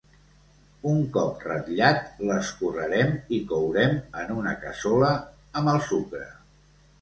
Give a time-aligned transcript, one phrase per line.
[0.91, 3.93] Un cop ratllat, l'escorrerem i courem
[4.23, 5.13] en una cassola
[5.63, 6.25] amb el sucre.